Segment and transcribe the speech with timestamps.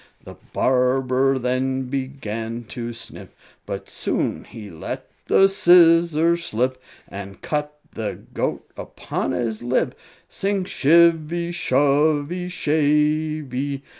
[0.23, 3.35] The barber then began to snip,
[3.67, 9.93] But soon he let the scissors slip, And cut the goat upon his lip
[10.27, 13.83] Sing shivvy, shovvy, shavey!